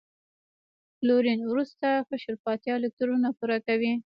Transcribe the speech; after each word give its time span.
کلورین 0.97 1.39
وروستی 1.49 1.91
قشر 2.09 2.35
په 2.43 2.49
اته 2.55 2.69
الکترونونه 2.77 3.29
پوره 3.37 3.57
کوي. 3.67 3.93